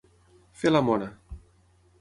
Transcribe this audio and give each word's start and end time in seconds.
Fer 0.61 0.71
la 0.71 0.81
mona. 0.87 1.11